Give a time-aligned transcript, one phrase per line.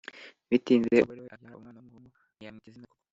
[0.49, 3.03] bitinze umugore we abyara umwana w'umuhungu ntiyamwita izina koko.